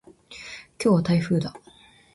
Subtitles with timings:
[0.83, 1.53] 今日は台風だ。